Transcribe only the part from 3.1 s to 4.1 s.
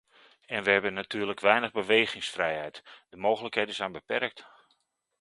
mogelijkheden zijn